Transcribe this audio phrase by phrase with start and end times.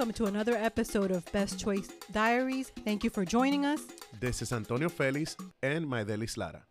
[0.00, 2.72] welcome to another episode of Best Choice Diaries.
[2.86, 3.82] Thank you for joining us.
[4.18, 6.62] This is Antonio Felix and Maydelis Lara.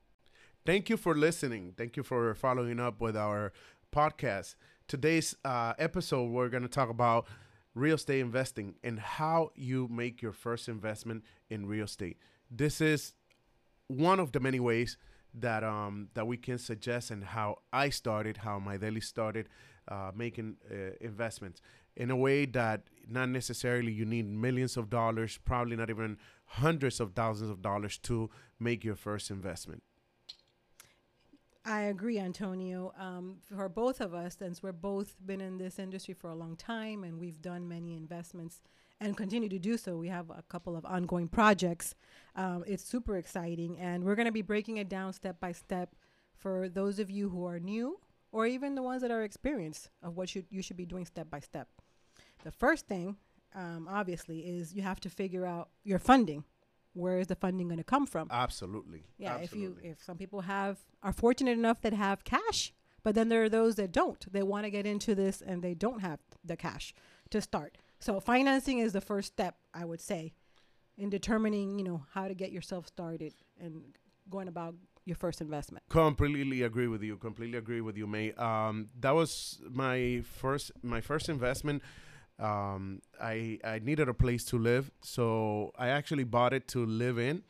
[0.66, 1.76] Thank you for listening.
[1.78, 3.54] Thank you for following up with our
[3.96, 4.56] podcast.
[4.88, 7.28] Today's uh, episode, we're going to talk about
[7.76, 12.18] real estate investing and how you make your first investment in real estate.
[12.50, 13.14] This is
[13.86, 14.98] one of the many ways
[15.36, 19.50] that um, that we can suggest and how I started, how Maydelis started
[19.90, 21.62] uh, making uh, investments
[21.96, 27.00] in a way that not necessarily you need millions of dollars, probably not even hundreds
[27.00, 29.84] of thousands of dollars to make your first investment.
[31.66, 32.94] I agree, Antonio.
[32.98, 36.56] Um, for both of us, since we're both been in this industry for a long
[36.56, 38.62] time and we've done many investments
[39.02, 41.96] and continue to do so, we have a couple of ongoing projects.
[42.36, 45.96] Um, it's super exciting, and we're going to be breaking it down step by step
[46.34, 48.00] for those of you who are new
[48.32, 51.30] or even the ones that are experienced of what should you should be doing step
[51.30, 51.68] by step.
[52.44, 53.18] The first thing,
[53.56, 56.44] um, obviously, is you have to figure out your funding.
[56.94, 58.28] Where is the funding going to come from?
[58.32, 59.04] Absolutely.
[59.18, 59.80] Yeah, Absolutely.
[59.80, 63.44] if you if some people have are fortunate enough that have cash, but then there
[63.44, 64.32] are those that don't.
[64.32, 66.94] They want to get into this and they don't have the cash
[67.30, 67.78] to start.
[68.00, 70.34] So financing is the first step, I would say,
[70.98, 73.84] in determining, you know, how to get yourself started and
[74.30, 74.76] going about
[75.10, 75.84] your first investment.
[75.90, 77.18] Completely agree with you.
[77.18, 78.32] Completely agree with you, May.
[78.34, 81.82] Um, that was my first my first investment.
[82.40, 87.18] Um, I I needed a place to live, so I actually bought it to live
[87.18, 87.44] in,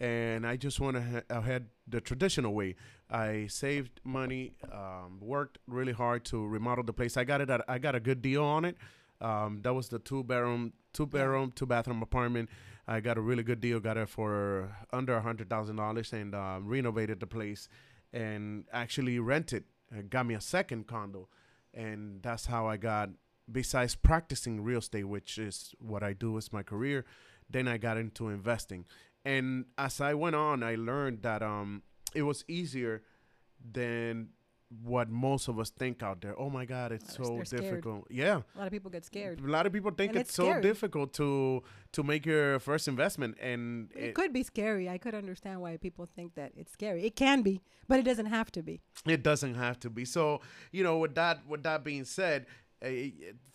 [0.00, 2.74] and I just went ahe- ahead the traditional way.
[3.10, 7.16] I saved money, um, worked really hard to remodel the place.
[7.16, 7.48] I got it.
[7.48, 8.76] At, I got a good deal on it.
[9.20, 12.50] Um, that was the two bedroom, two bedroom, two bathroom apartment.
[12.88, 13.80] I got a really good deal.
[13.80, 17.68] Got it for under a hundred thousand dollars, and um, renovated the place,
[18.14, 19.64] and actually rented.
[19.92, 21.28] Uh, got me a second condo,
[21.74, 23.10] and that's how I got.
[23.50, 27.04] Besides practicing real estate, which is what I do as my career,
[27.48, 28.84] then I got into investing.
[29.24, 31.82] And as I went on, I learned that um,
[32.14, 33.02] it was easier
[33.72, 34.30] than
[34.84, 36.38] what most of us think out there.
[36.38, 38.06] Oh my God, it's so difficult.
[38.10, 39.40] Yeah, A lot of people get scared.
[39.40, 40.62] a lot of people think it's, it's so scary.
[40.62, 41.62] difficult to
[41.92, 44.86] to make your first investment, and It it, could be scary.
[44.88, 47.04] I could understand why people think that it's scary.
[47.06, 48.80] It can be, but it doesn't have to be.
[49.06, 50.04] it doesn't have to be.
[50.04, 50.40] So
[50.70, 52.44] you know, with that with that being said,
[52.84, 52.88] uh,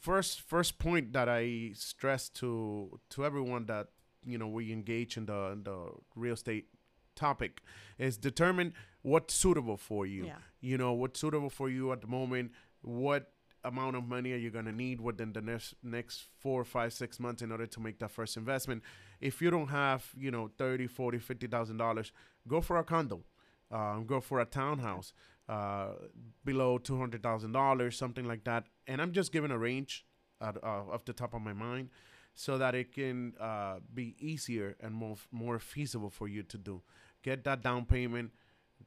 [0.01, 3.90] first first point that I stress to to everyone that
[4.25, 6.69] you know we engage in the in the real estate
[7.16, 7.62] topic
[8.00, 10.25] is determine what's suitable for you.
[10.25, 10.38] Yeah.
[10.59, 12.52] You know what's suitable for you at the moment.
[12.81, 13.31] What
[13.64, 17.19] amount of money are you going to need within the next next four five six
[17.19, 18.84] months in order to make that first investment
[19.22, 22.12] if you don't have you know 30 40 50 thousand dollars
[22.46, 23.24] go for a condo
[23.72, 25.13] um, go for a townhouse
[25.50, 25.90] uh,
[26.46, 28.66] below two hundred thousand dollars, something like that.
[28.88, 30.06] And I'm just giving a range
[30.42, 31.90] at, uh, off the top of my mind,
[32.34, 36.81] so that it can uh, be easier and more more feasible for you to do.
[37.24, 38.31] Get that down payment,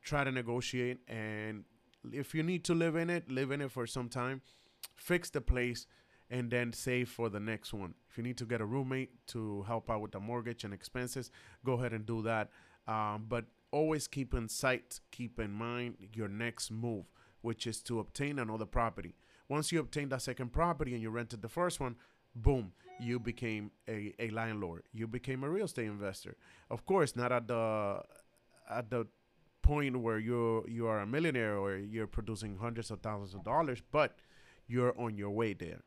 [0.02, 1.64] try to negotiate, and
[2.12, 4.42] if you need to live in it, live in it for some time.
[4.96, 5.86] Fix the place,
[6.30, 7.94] and then save for the next one.
[8.10, 11.30] If you need to get a roommate to help out with the mortgage and expenses,
[11.64, 12.50] go ahead and do that.
[12.88, 17.04] Um, but always keep in sight, keep in mind your next move,
[17.42, 19.14] which is to obtain another property.
[19.48, 21.96] Once you obtain that second property and you rented the first one,
[22.34, 24.82] boom, you became a, a landlord.
[24.92, 26.36] You became a real estate investor.
[26.70, 28.02] Of course, not at the
[28.68, 29.06] at the
[29.66, 33.82] point where you're you are a millionaire or you're producing hundreds of thousands of dollars,
[33.90, 34.18] but
[34.66, 35.82] you're on your way there.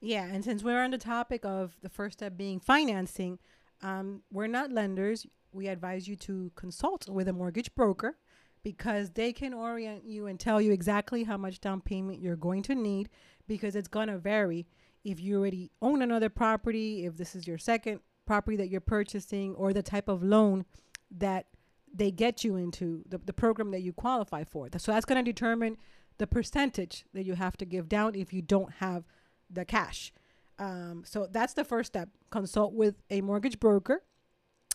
[0.00, 3.38] Yeah, and since we're on the topic of the first step being financing,
[3.82, 5.26] um, we're not lenders.
[5.52, 8.16] We advise you to consult with a mortgage broker
[8.64, 12.62] because they can orient you and tell you exactly how much down payment you're going
[12.62, 13.08] to need
[13.46, 14.66] because it's going to vary
[15.04, 19.54] if you already own another property, if this is your second property that you're purchasing,
[19.56, 20.64] or the type of loan
[21.10, 21.46] that
[21.92, 24.68] they get you into, the, the program that you qualify for.
[24.78, 25.76] So that's going to determine
[26.18, 29.04] the percentage that you have to give down if you don't have
[29.50, 30.12] the cash.
[30.58, 32.08] Um, so that's the first step.
[32.30, 34.02] Consult with a mortgage broker.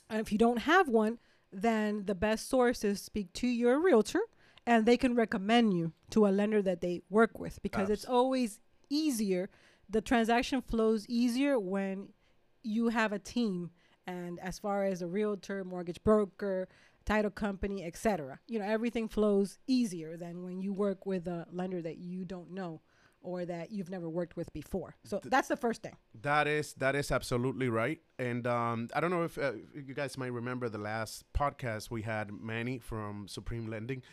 [0.10, 1.20] And if you don't have one,
[1.52, 4.22] then the best source is speak to your realtor
[4.66, 8.60] and they can recommend you to a lender that they work with because it's always
[8.90, 9.50] easier.
[9.90, 12.10] The transaction flows easier when
[12.64, 13.72] you have a team
[14.06, 16.68] and as far as a realtor, mortgage broker,
[17.08, 18.40] title company, etc.
[18.48, 22.52] You know, everything flows easier than when you work with a lender that you don't
[22.52, 22.82] know
[23.22, 24.96] or that you've never worked with before.
[25.04, 25.96] So that's the first thing.
[26.22, 30.18] That is that is absolutely right, and um, I don't know if, uh, you guys
[30.18, 34.04] might remember the last podcast we had Manny from Supreme Lending.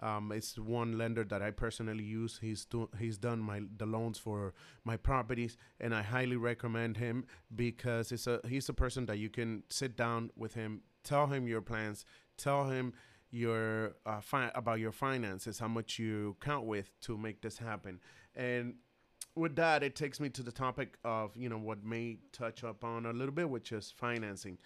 [0.00, 2.38] Um, it's one lender that I personally use.
[2.40, 4.54] He's do, he's done my the loans for
[4.84, 7.24] my properties, and I highly recommend him
[7.54, 11.48] because it's a he's a person that you can sit down with him, tell him
[11.48, 12.04] your plans,
[12.38, 12.94] tell him
[13.30, 18.00] your uh, fi- about your finances, how much you count with to make this happen,
[18.34, 18.74] and
[19.34, 23.06] with that, it takes me to the topic of you know what may touch upon
[23.06, 24.58] a little bit, which is financing,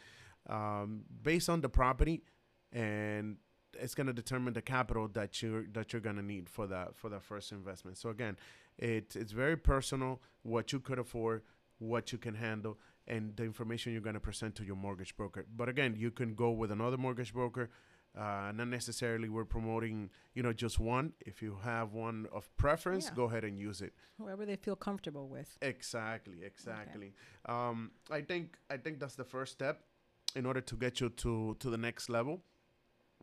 [0.48, 2.22] um, based on the property,
[2.72, 3.36] and
[3.78, 6.96] it's going to determine the capital that you're that you're going to need for that
[6.96, 7.98] for that first investment.
[7.98, 8.36] So again,
[8.78, 11.42] it it's very personal what you could afford,
[11.78, 15.44] what you can handle, and the information you're going to present to your mortgage broker.
[15.56, 17.70] But again, you can go with another mortgage broker.
[18.16, 21.14] Uh, not necessarily we're promoting, you know, just one.
[21.20, 23.14] If you have one of preference, Yeah.
[23.14, 23.94] go ahead and use it.
[24.18, 25.56] Whoever they feel comfortable with.
[25.62, 27.14] Exactly, exactly.
[27.46, 29.84] Um, I think I think that's the first step
[30.36, 32.42] in order to get you to to the next level.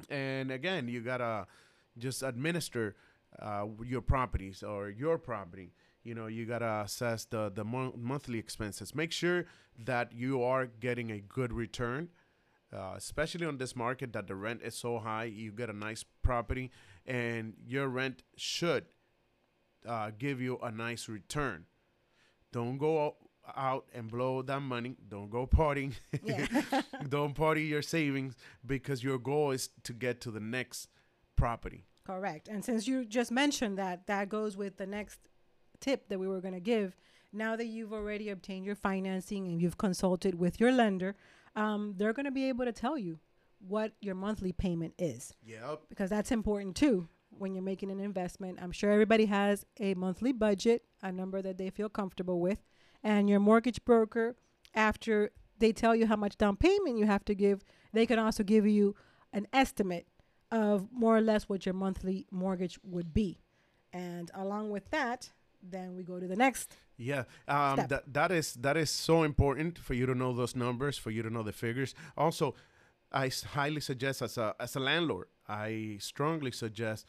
[0.09, 1.45] And again, you gotta
[1.97, 2.95] just administer
[3.39, 5.73] uh, your properties or your property.
[6.09, 8.95] You know, you gotta assess the the mon- monthly expenses.
[8.95, 9.45] Make sure
[9.85, 12.09] that you are getting a good return.
[12.73, 16.03] Uh, especially on this market that the rent is so high, you get a nice
[16.23, 16.71] property,
[17.05, 18.85] and your rent should
[19.87, 21.65] uh, give you a nice return.
[22.51, 23.15] Don't go
[23.55, 24.95] out and blow that money.
[25.07, 25.93] Don't go partying.
[26.23, 26.47] Yeah.
[27.09, 28.35] Don't party your savings
[28.65, 30.89] because your goal is to get to the next
[31.35, 31.85] property.
[32.03, 32.47] Correct.
[32.47, 35.19] And since you just mentioned that, that goes with the next
[35.79, 36.95] tip that we were going to give.
[37.31, 41.15] Now that you've already obtained your financing and you've consulted with your lender,
[41.55, 43.19] um, they're going to be able to tell you
[43.59, 45.81] what your monthly payment is Yep.
[45.89, 48.57] because that's important too when you're making an investment.
[48.61, 52.63] I'm sure everybody has a monthly budget, a number that they feel comfortable with,
[53.03, 54.35] and your mortgage broker,
[54.73, 57.61] after they tell you how much down payment you have to give,
[57.93, 58.95] they can also give you
[59.33, 60.07] an estimate
[60.51, 63.39] of more or less what your monthly mortgage would be.
[63.93, 66.75] And along with that, then we go to the next.
[66.97, 67.89] Yeah, um, Step.
[67.89, 71.21] that that is that is so important for you to know those numbers, for you
[71.23, 71.95] to know the figures.
[72.17, 72.55] Also,
[73.11, 77.05] I s- highly suggest as a as a landlord, I strongly suggest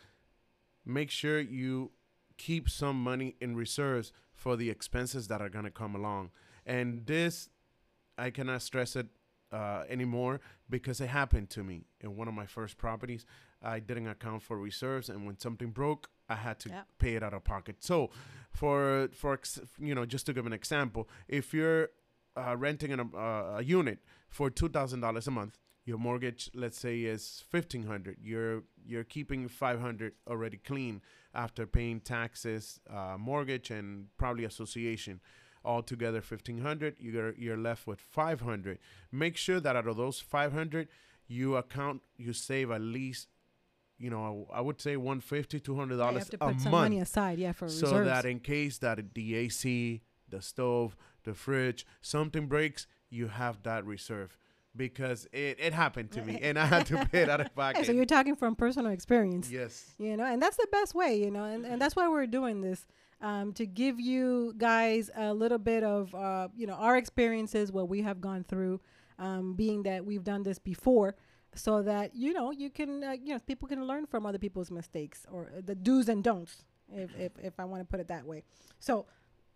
[0.84, 1.90] make sure you
[2.36, 6.30] keep some money in reserves for the expenses that are gonna come along.
[6.64, 7.48] And this,
[8.16, 9.06] I cannot stress it
[9.52, 13.26] uh, anymore because it happened to me in one of my first properties.
[13.62, 16.82] I didn't account for reserves, and when something broke, I had to Yeah.
[16.98, 17.76] pay it out of pocket.
[17.80, 18.10] So,
[18.60, 21.88] for for ex- you know, just to give an example, if you're
[22.36, 23.98] uh, renting an, uh, a unit
[24.28, 28.16] for two thousand dollars a month, your mortgage, let's say, is fifteen hundred.
[28.22, 31.02] You're you're keeping five hundred already clean
[31.34, 35.20] after paying taxes, uh, mortgage, and probably association.
[35.64, 36.96] Altogether, fifteen hundred.
[36.98, 38.78] You're you're left with five hundred.
[39.12, 40.88] Make sure that out of those five hundred,
[41.28, 43.28] you account you save at least,
[44.00, 47.86] you know, I would say 150 200 dollars a month money aside, yeah, for so
[47.86, 48.08] reserves.
[48.08, 53.84] that in case that the AC, the stove, the fridge, something breaks, you have that
[53.84, 54.38] reserve
[54.76, 57.84] because it, it happened to me and I had to pay it out of pocket.
[57.86, 59.50] so you're talking from personal experience.
[59.50, 59.94] yes.
[59.98, 62.60] you know and that's the best way you know and, and that's why we're doing
[62.60, 62.86] this
[63.20, 67.88] um, to give you guys a little bit of uh, you know our experiences what
[67.88, 68.80] we have gone through
[69.18, 71.16] um, being that we've done this before
[71.54, 74.70] so that you know you can uh, you know people can learn from other people's
[74.70, 78.24] mistakes or the do's and don'ts if, if, if i want to put it that
[78.24, 78.42] way.
[78.78, 79.06] So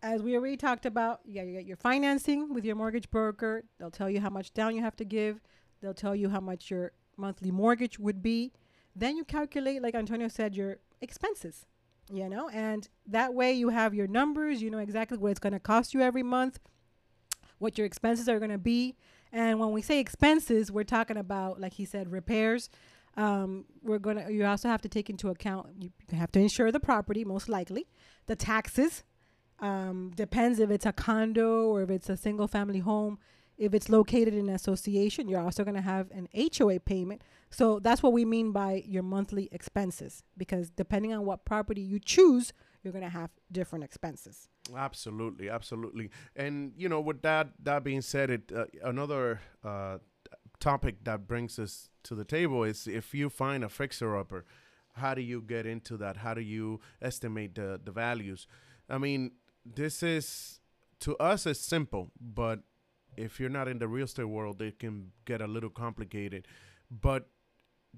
[0.03, 3.65] as we already talked about yeah you get your financing with your mortgage broker.
[3.79, 5.41] They'll tell you how much down you have to give.
[5.81, 8.53] They'll tell you how much your monthly mortgage would be.
[8.97, 11.67] Then you calculate like antonio said your expenses
[12.13, 14.63] you know and that way you have your numbers.
[14.63, 16.59] You know exactly what it's going to cost you every month
[17.59, 18.97] what your expenses are going to be
[19.35, 22.71] and when we say expenses we're talking about like he said repairs.
[23.17, 26.81] Um, we're to you also have to take into account you have to insure the
[26.81, 27.87] property most likely.
[28.27, 29.05] The taxes
[29.61, 33.19] um, depends if it's a condo or if it's a single family home.
[33.57, 37.23] If it's located in an association you're also to have an hoa payment.
[37.51, 42.01] So that's what we mean by your monthly expenses because depending on what property you
[42.01, 46.11] choose you're to have different expenses Absolutely, absolutely.
[46.35, 49.99] And you know, with that that being said, it uh, another uh,
[50.61, 54.45] topic that brings us to the table is if you find a fixer upper,
[54.95, 56.19] how do you get into that?
[56.19, 58.47] How do you estimate the the values?
[58.89, 59.33] I mean,
[59.67, 60.61] this is
[61.01, 62.61] to us it's simple, but
[63.17, 66.47] if you're not in the real estate world, it can get a little complicated.
[66.91, 67.29] But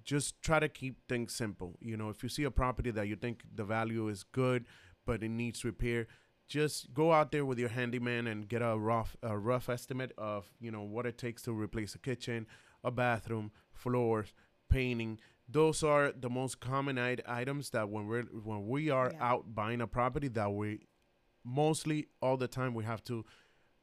[0.04, 1.76] just try to keep things simple.
[1.80, 4.66] You know, if you see a property that you think the value is good,
[5.06, 6.06] but it needs repair,
[6.46, 10.50] just go out there with your handyman and get a rough a rough estimate of
[10.60, 12.46] you know what it takes to replace a kitchen,
[12.84, 14.32] a bathroom, floors,
[14.68, 15.18] painting.
[15.48, 19.30] Those are the most common items that when we're when we are Yeah.
[19.32, 20.86] out buying a property that we
[21.44, 23.24] mostly all the time we have to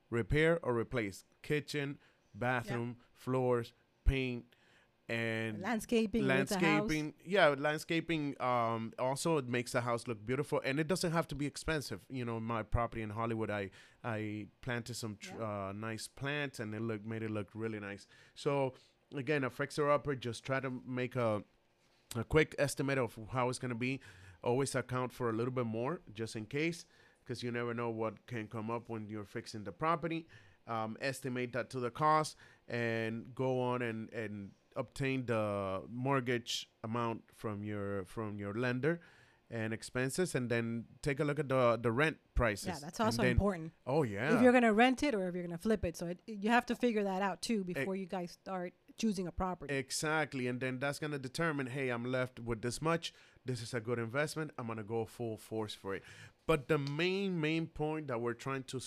[0.09, 1.97] repair or replace kitchen,
[2.35, 3.73] bathroom, floors,
[4.05, 4.45] paint,
[5.09, 6.61] and landscaping, when it's house.
[6.63, 11.27] landscaping yeah landscaping um also it makes the house look beautiful and it doesn't have
[11.27, 13.69] to be expensive you know my property in hollywood i
[14.03, 15.67] i planted some tr- Yeah.
[15.69, 18.73] uh, nice plants and it looked made it look really nice so
[19.13, 21.43] again a fixer upper just try to make a
[22.15, 23.99] a quick estimate of how it's going to be
[24.41, 26.85] always account for a little bit more just in case
[27.23, 30.27] because you never know what can come up when you're fixing the property
[30.67, 32.37] um, estimate that to the cost
[32.69, 38.99] and go on and and obtain the mortgage amount from your from your lender
[39.51, 43.21] and expenses and then take a look at the the rent prices Yeah, that's also
[43.21, 43.71] then- important.
[43.85, 46.19] oh yeah If you're gonna rent it or if you're gonna flip it, so it,
[46.25, 49.73] you have to figure that out too before you guys start choosing a property.
[49.75, 53.13] Exactly, and then that's gonna determine, hey, I'm left with this much.
[53.45, 54.51] This is a good investment.
[54.57, 56.03] I'm gonna go full force for it.
[56.47, 58.79] But the main main point that we're trying to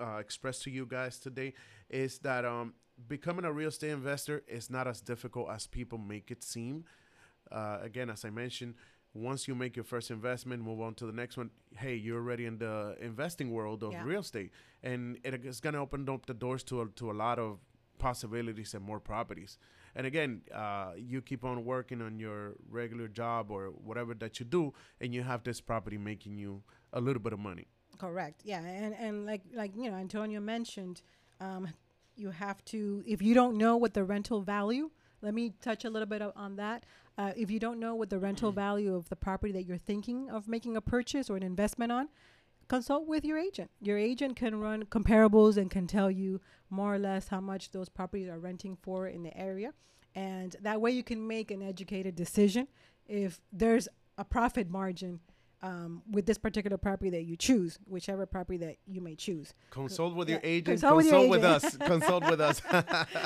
[0.00, 1.54] uh, express to you guys today
[1.90, 2.74] is that um,
[3.08, 6.84] becoming a real estate investor is not as difficult as people make it seem.
[7.50, 8.74] Uh, again, as I mentioned,
[9.14, 11.50] once you make your first investment, move on to the next one.
[11.76, 14.04] Hey, you're already in the investing world of Yeah.
[14.04, 14.50] real estate,
[14.82, 17.58] and it is gonna open up the doors to a, to a lot of
[17.98, 19.58] possibilities and more properties.
[19.94, 24.44] And again, uh, you keep on working on your regular job or whatever that you
[24.44, 26.62] do, and you have this property making you
[26.92, 27.66] a little bit of money.
[27.98, 28.42] Correct.
[28.44, 31.00] Yeah, and and like like you know, Antonio mentioned,
[31.40, 31.68] um,
[32.16, 34.90] you have to if you don't know what the rental value.
[35.22, 36.84] Let me touch a little bit on that.
[37.18, 40.28] Uh, if you don't know what the rental value of the property that you're thinking
[40.30, 42.08] of making a purchase or an investment on,
[42.68, 43.70] consult with your agent.
[43.80, 47.88] Your agent can run comparables and can tell you more or less how much those
[47.88, 49.72] properties are renting for in the area,
[50.14, 52.68] and that way you can make an educated decision
[53.06, 55.20] if there's a profit margin
[55.66, 59.52] um, with this particular property that you choose, whichever property that you may choose.
[59.70, 60.80] Consult with your agent.
[60.80, 61.64] consult with Consult with agent.
[61.64, 61.76] us.
[61.88, 62.60] Consult with us.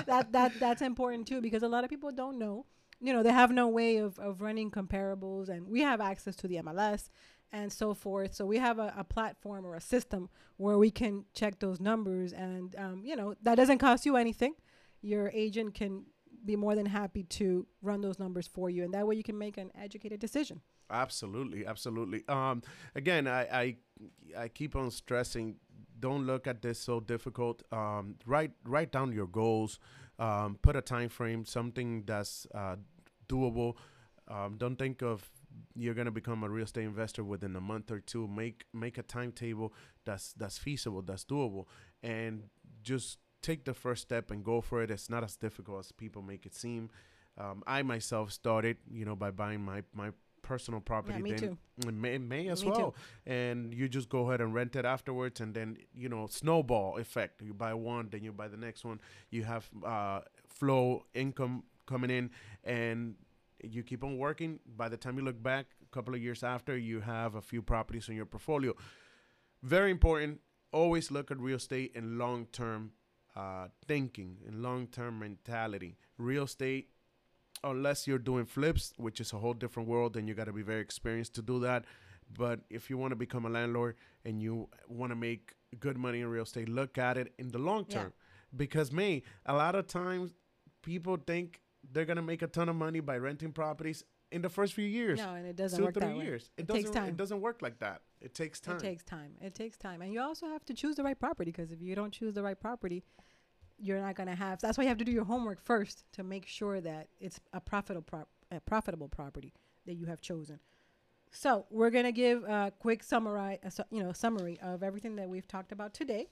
[0.07, 2.67] that that that's important too because a lot of people don't know.
[3.03, 6.49] You know, they have no way of, of running comparables, and we have access to
[6.49, 7.09] the MLS
[7.51, 8.35] and so forth.
[8.35, 10.29] So we have a, a platform or a system
[10.59, 14.55] where we can check those numbers, and um, you know that doesn't cost you anything.
[15.03, 16.05] Your agent can
[16.45, 19.37] be more than happy to run those numbers for you, and that way you can
[19.37, 20.63] make an educated decision.
[20.91, 22.25] Absolutely, absolutely.
[22.29, 22.63] Um,
[22.95, 23.77] again, I, I
[24.37, 25.57] I keep on stressing.
[25.99, 27.63] Don't look at this so difficult.
[27.73, 29.79] Um, write write down your goals.
[30.19, 32.77] Um, put a time frame, something that's uh,
[33.29, 33.75] doable.
[34.29, 35.29] Um, don't think of
[35.75, 38.27] you're gonna become a real estate investor within a month or two.
[38.29, 39.73] Make make a timetable
[40.05, 41.67] that's that's feasible, that's doable,
[42.03, 42.45] and
[42.83, 44.91] just take the first step and go for it.
[44.91, 46.91] It's not as difficult as people make it seem.
[47.39, 50.11] Um, I myself started, you know, by buying my my
[50.51, 51.15] personal property.
[51.17, 51.93] Yeah, me then too.
[51.93, 52.79] May, May as Me too.
[52.79, 56.99] well, and you just go ahead and rent it afterwards, and then you know snowball
[56.99, 57.41] effect.
[57.41, 58.99] You buy one, then you buy the next one.
[59.31, 62.31] You have uh, flow income coming in,
[62.65, 63.15] and
[63.63, 64.59] you keep on working.
[64.77, 67.63] By the time you look back, a couple of years after, you have a few
[67.63, 68.75] properties in your portfolio.
[69.63, 70.41] Very important.
[70.73, 72.91] Always look at real estate in long term
[73.37, 75.97] uh, thinking and long term mentality.
[76.19, 76.89] Real estate
[77.65, 80.63] unless you're doing flips, which is a whole different world, then you got to be
[80.63, 81.85] very experienced to do that.
[82.37, 86.21] But if you want to become a landlord and you want to make good money
[86.21, 87.95] in real estate, look at it in the long Yeah.
[88.03, 88.13] term.
[88.57, 90.33] Because me, a lot of times
[90.83, 91.61] people think
[91.93, 95.19] they're gonna make a ton of money by renting properties in the first few years,
[95.19, 96.25] No, and it doesn't two work three that way.
[96.25, 96.51] years.
[96.57, 96.83] It, It doesn't.
[96.85, 97.09] takes time.
[97.09, 98.03] It doesn't work like that.
[98.21, 98.77] It takes time.
[98.77, 99.37] It takes time.
[99.41, 101.95] It takes time, and you also have to choose the right property because if you
[101.95, 103.03] don't choose the right property,
[103.81, 104.61] you're not gonna have.
[104.61, 107.61] That's why you have to do your homework first to make sure that it's a
[107.61, 109.53] profitable prop, a profitable property
[109.87, 110.61] that you have chosen.
[111.31, 115.29] So we're gonna give a quick summary, a su- you know, summary of everything that
[115.29, 116.29] we've talked about today.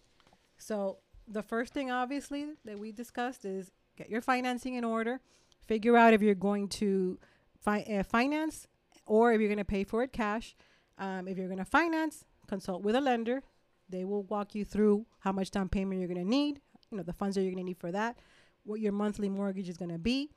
[0.58, 5.20] So the first thing, obviously, that we discussed is get your financing in order.
[5.66, 7.18] Figure out if you're going to
[7.60, 8.66] fi- uh, finance
[9.06, 10.56] or if you're going to pay for it cash.
[10.98, 13.42] Um, if you're going to finance, consult with a lender.
[13.88, 17.02] They will walk you through how much down payment you're going to need, you know,
[17.02, 18.18] the funds that you're going to need for that,
[18.64, 20.30] what your monthly mortgage is going to be.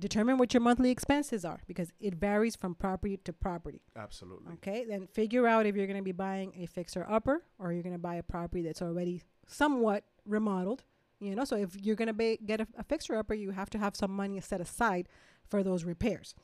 [0.00, 3.82] Determine what your monthly expenses are because it varies from property to property.
[3.94, 4.52] Absolutely.
[4.54, 7.82] Okay, then figure out if you're going to be buying a fixer upper or you're
[7.82, 10.82] going to buy a property that's already somewhat remodeled.
[11.20, 13.78] You know, so if you're going to get a, a fixer upper, you have to
[13.78, 15.08] have some money set aside
[15.46, 16.34] for those repairs.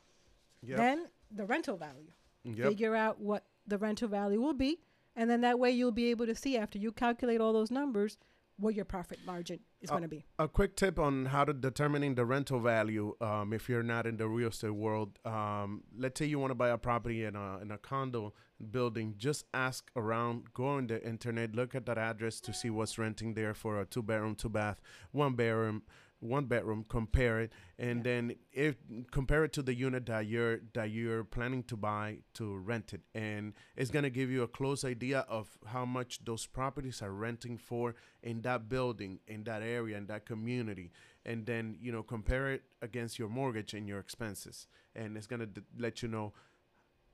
[0.62, 0.76] Yep.
[0.76, 2.12] Then the rental value.
[2.44, 2.68] yep.
[2.68, 4.78] Figure out what the rental value will be,
[5.16, 8.18] and then that way you'll be able to see after you calculate all those numbers
[8.58, 10.24] what your profit margin is Uh, going to be.
[10.38, 13.14] A quick tip on how to determining the rental value.
[13.20, 16.56] Um, if you're not in the real estate world, um, let's say you want to
[16.56, 18.34] buy a property in a in a condo
[18.70, 22.98] building, just ask around, go on the internet, look at that address to see what's
[22.98, 24.80] renting there for a two bedroom, two bath,
[25.12, 25.82] one bedroom,
[26.20, 26.84] one bedroom.
[26.88, 28.02] Compare it, and Yeah.
[28.02, 28.76] then if
[29.12, 33.02] compare it to the unit that you're that you're planning to buy to rent it,
[33.14, 37.56] and it's gonna give you a close idea of how much those properties are renting
[37.56, 40.90] for in that building, in that area, in that community,
[41.24, 45.46] and then you know compare it against your mortgage and your expenses, and it's gonna
[45.46, 46.32] d- let you know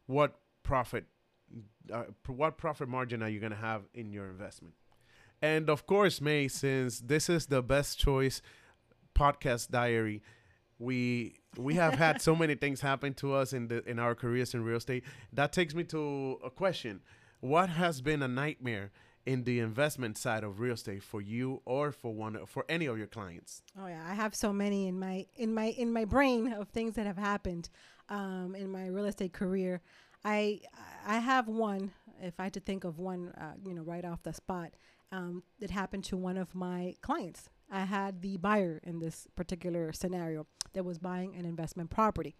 [0.07, 1.05] what profit,
[1.93, 4.75] uh, pr- what profit margin are you gonna have in your investment.
[5.43, 8.41] And of course, May, since this is the best choice
[9.15, 10.23] podcast diary,
[10.79, 14.55] we we have had so many things happen to us in the in our careers
[14.55, 15.05] in real estate.
[15.33, 17.01] That takes me to a question:
[17.41, 18.91] What has been a nightmare
[19.27, 22.99] in the investment side of real estate for you or for one for any of
[22.99, 23.63] your clients?
[23.79, 26.95] Oh yeah, I have so many in my in my in my brain of things
[26.95, 27.71] that have happened
[28.09, 29.81] um, in my real estate career.
[30.25, 30.61] I
[31.07, 31.93] I have one.
[32.21, 34.71] If I had to think of one, uh, you know, right off the spot,
[35.13, 37.49] um, happened to one of my clients.
[37.71, 42.35] I had the buyer in this particular scenario that was buying an investment property,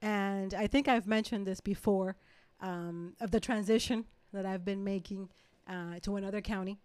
[0.00, 2.16] and I think I've mentioned this before
[2.60, 5.28] um, of the transition that I've been making
[5.68, 6.78] uh, to another county.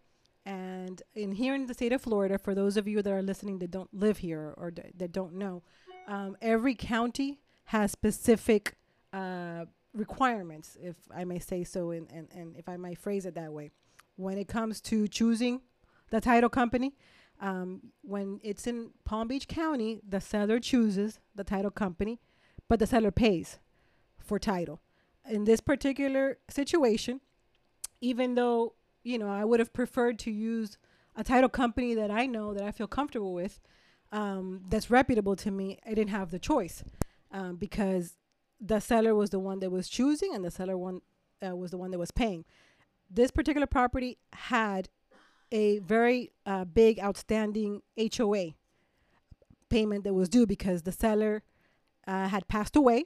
[0.45, 3.59] And in here in the state of Florida, for those of you that are listening
[3.59, 5.63] that don't live here or d- that don't know,
[6.07, 8.75] um, every county has specific
[9.13, 13.35] uh, requirements, if I may say so, and, and, and if I might phrase it
[13.35, 13.71] that way.
[14.17, 15.61] When it comes to choosing
[16.09, 16.93] the title company,
[17.39, 22.19] um, when it's in Palm Beach County, the seller chooses the title company,
[22.67, 23.59] but the seller pays
[24.19, 24.81] for title.
[25.29, 27.21] In this particular situation,
[28.01, 28.73] even though
[29.03, 30.77] you know I would have preferred to use
[31.15, 33.59] a title company that I know that I feel comfortable with,
[34.11, 36.83] um, that's reputable to me, I didn't have the choice
[37.31, 38.15] um, because
[38.61, 41.01] the seller was the one that was choosing and the seller one
[41.45, 42.45] uh, was the one that was paying.
[43.09, 44.89] This particular property had
[45.53, 47.81] a very uh, big outstanding
[48.17, 48.55] HOA
[49.69, 51.43] payment that was due because the seller
[52.07, 53.05] uh, had passed away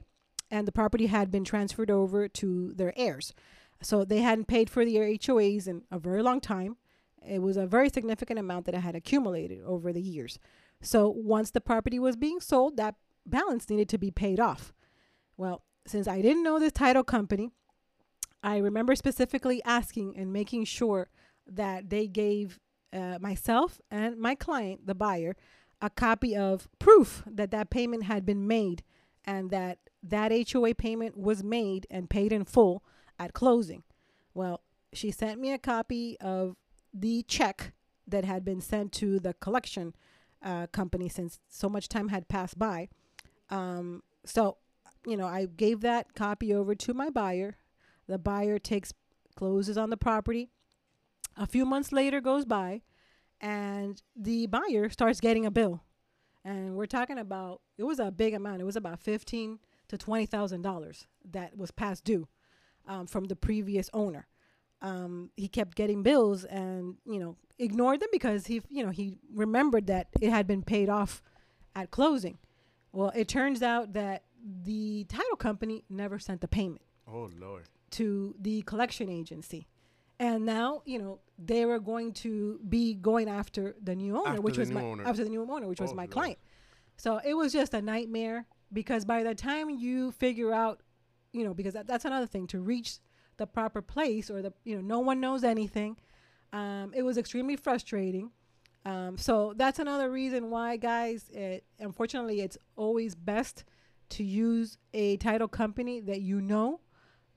[0.50, 3.34] and the property had been transferred over to their heirs.
[3.82, 6.78] So they hadn't paid for their HOAs in a very long time.
[7.24, 10.38] It was a very significant amount that I had accumulated over the years.
[10.80, 12.94] So once the property was being sold, that
[13.26, 14.72] balance needed to be paid off.
[15.36, 17.50] Well, since I didn't know this title company,
[18.42, 21.08] I remember specifically asking and making sure
[21.48, 22.58] that they gave
[22.92, 25.36] uh, myself and my client, the buyer,
[25.80, 28.82] a copy of proof that that payment had been made
[29.24, 32.82] and that that HOA payment was made and paid in full
[33.18, 33.82] at closing.
[34.32, 36.56] Well, she sent me a copy of
[36.94, 37.72] the check
[38.06, 39.94] that had been sent to the collection
[40.42, 42.88] uh, company since so much time had passed by.
[43.50, 44.56] Um, so,
[45.06, 47.56] you know, I gave that copy over to my buyer.
[48.06, 48.92] The buyer takes
[49.36, 50.50] closes on the property.
[51.38, 52.82] A few months later goes by,
[53.40, 55.84] and the buyer starts getting a bill,
[56.44, 58.60] and we're talking about it was a big amount.
[58.60, 62.26] It was about fifteen to twenty thousand dollars that was past due
[62.86, 64.26] um, from the previous owner.
[64.82, 69.14] Um, he kept getting bills and you know ignored them because he you know he
[69.32, 71.22] remembered that it had been paid off
[71.76, 72.38] at closing.
[72.92, 74.24] Well, it turns out that
[74.64, 77.64] the title company never sent the payment Oh Lord.
[77.92, 79.68] to the collection agency.
[80.20, 84.40] And now, you know, they were going to be going after the new owner, After
[84.40, 85.04] which was my owner.
[85.06, 86.10] after the new owner, which was Oh, my Lord.
[86.10, 86.38] client.
[86.96, 90.80] So it was just a nightmare because by the time you figure out,
[91.32, 92.98] you know, because that, that's another thing to reach
[93.36, 95.96] the proper place or the you know no one knows anything.
[96.52, 98.32] Um, it was extremely frustrating.
[98.84, 101.28] Um, so that's another reason why, guys.
[101.32, 103.64] It, unfortunately, it's always best
[104.10, 106.80] to use a title company that you know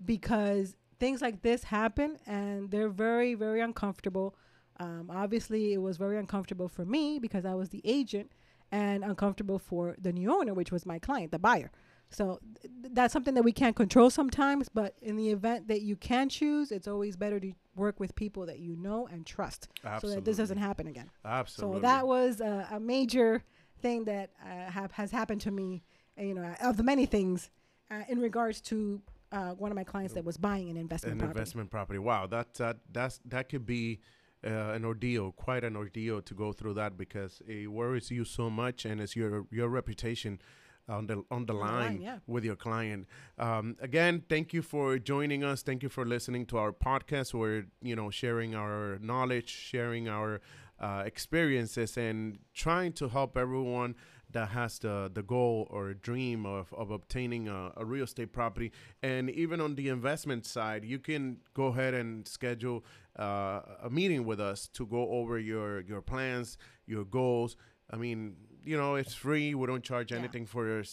[0.04, 4.36] because things like this happen and they're very, very uncomfortable.
[4.80, 8.32] Um, obviously, it was very uncomfortable for me because I was the agent
[8.72, 11.72] and uncomfortable for the new owner, which was my client, the buyer.
[12.12, 15.96] So th- that's something that we can't control sometimes, but in the event that you
[15.96, 19.70] can choose, it's always better to work with people that you know and trust
[20.02, 21.10] so that this doesn't happen again.
[21.26, 21.78] Absolutely.
[21.78, 23.44] So that was a, a major
[23.82, 25.84] thing that uh, have, has happened to me,
[26.20, 27.50] uh, you know, of the many things
[27.90, 29.02] uh, in regards to
[29.32, 31.40] uh, one of my clients that was buying an investment an property.
[31.40, 32.00] investment property.
[32.00, 34.00] Wow, that that that's that could be
[34.46, 38.50] uh, an ordeal, quite an ordeal to go through that because it worries you so
[38.50, 40.42] much, and it's your your reputation
[40.90, 42.18] on the on the On line, line, yeah.
[42.28, 43.08] with your client.
[43.38, 45.62] Um, again, thank you for joining us.
[45.62, 47.34] Thank you for listening to our podcast.
[47.34, 50.42] We're you know sharing our knowledge, sharing our
[50.80, 53.96] uh, experiences and trying to help everyone
[54.34, 58.72] that has the the goal or dream of, of obtaining a, a, real estate property.
[59.02, 62.84] And even on the investment side you can go ahead and schedule
[63.18, 67.56] uh, a meeting with us to go over your your plans your goals.
[67.90, 69.56] I mean you know it's free.
[69.56, 70.50] We don't charge anything yeah.
[70.50, 70.84] for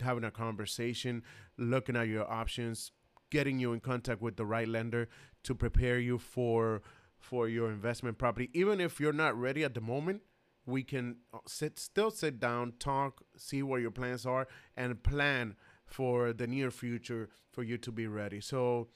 [0.00, 1.22] having a conversation
[1.56, 2.92] looking at your options
[3.30, 5.08] getting you in contact with the right lender
[5.42, 6.82] to prepare you for
[7.18, 8.50] for your investment property.
[8.52, 10.20] Even if you're not ready at the moment
[10.66, 14.46] we can uh, sit still sit down talk see what your plans are
[14.76, 18.40] and plan for the near future for you to be ready.
[18.40, 18.88] So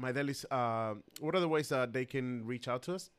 [0.00, 3.10] Maydelis uh, what are the ways that they can reach out to us?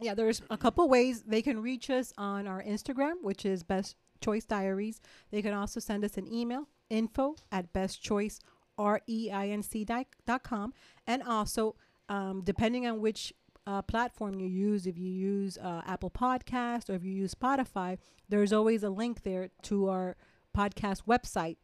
[0.00, 3.96] Yeah there's a couple ways they can reach us on our instagram which is best
[4.20, 5.00] choice diaries.
[5.30, 8.40] They can also send us an email info at best choice
[8.76, 10.72] r-e-i-n-c dot com.
[11.06, 11.76] And also
[12.08, 13.32] um, depending on which
[13.66, 17.98] uh, platform you use, if you use uh, Apple Podcast or if you use Spotify,
[18.28, 20.16] there's always a link there to our
[20.56, 21.56] podcast website.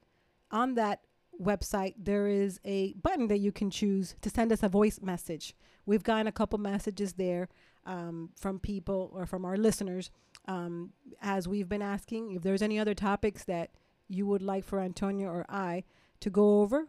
[0.51, 1.01] On that
[1.41, 5.55] website, there is a button that you can choose to send us a voice message.
[5.85, 7.49] We've gotten a couple messages there
[7.85, 10.11] um, from people or from our listeners
[10.49, 13.71] um, as we've been asking if there's any other topics that
[14.09, 15.85] you would like for Antonio or I
[16.21, 16.87] to go over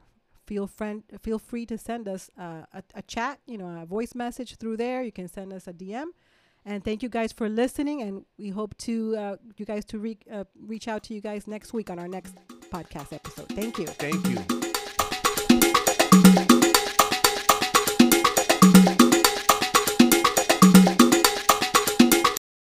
[0.48, 4.16] feel friend feel free to send us uh, a, a chat you know a voice
[4.16, 5.04] message through there.
[5.04, 6.08] You can send us a dm
[6.66, 10.18] and thank you guys for listening and we hope to uh, you guys to re-
[10.32, 12.36] uh, reach out to you guys next week on our next
[12.70, 13.48] podcast episode.
[13.50, 13.88] Thank you.
[13.88, 14.28] Thank
[16.62, 16.67] you